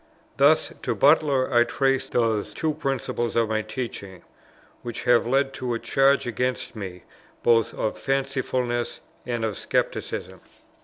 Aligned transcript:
Thus 0.37 0.73
to 0.81 0.95
Butler 0.95 1.53
I 1.53 1.63
trace 1.63 2.09
those 2.09 2.55
two 2.55 2.73
principles 2.73 3.35
of 3.35 3.49
my 3.49 3.61
teaching, 3.61 4.23
which 4.81 5.03
have 5.03 5.27
led 5.27 5.53
to 5.53 5.75
a 5.75 5.79
charge 5.79 6.25
against 6.25 6.75
me 6.75 7.03
both 7.43 7.71
of 7.75 7.99
fancifulness 7.99 9.01
and 9.27 9.45
of 9.45 9.59
scepticism. 9.59 10.41